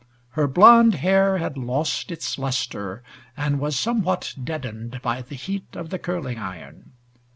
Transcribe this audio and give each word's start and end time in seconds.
Her 0.31 0.47
blonde 0.47 0.95
hair 0.95 1.37
had 1.37 1.57
lost 1.59 2.09
its 2.09 2.39
luster 2.39 3.03
and 3.37 3.59
was 3.59 3.77
somewhat 3.79 4.33
deadened 4.43 4.99
by 5.03 5.21
the 5.21 5.35
heat 5.35 5.67
of 5.75 5.91
the 5.91 5.99
curling 5.99 6.39
iron. 6.39 6.93